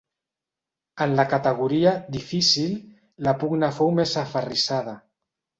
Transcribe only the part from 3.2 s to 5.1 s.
la pugna fou més aferrissada.